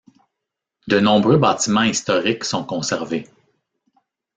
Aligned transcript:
De 0.87 0.99
nombreux 0.99 1.37
bâtiments 1.37 1.83
historiques 1.83 2.43
sont 2.43 2.63
conservés. 2.63 3.27